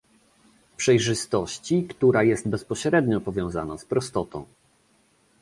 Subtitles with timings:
[0.77, 4.45] przejrzystości, która jest bezpośrednio powiązana z prostotą